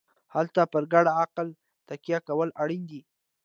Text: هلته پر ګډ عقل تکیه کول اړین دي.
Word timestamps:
هلته 0.35 0.61
پر 0.71 0.83
ګډ 0.93 1.05
عقل 1.19 1.47
تکیه 1.87 2.19
کول 2.27 2.49
اړین 2.61 2.83
دي. 2.91 3.01